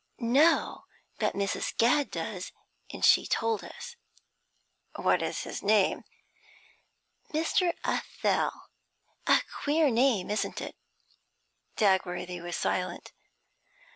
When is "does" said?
2.09-2.51